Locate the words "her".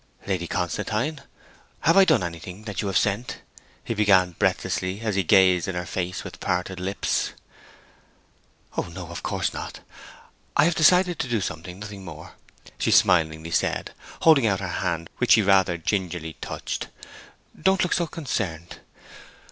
5.75-5.85, 14.59-14.67